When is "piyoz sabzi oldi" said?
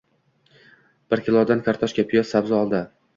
2.15-2.81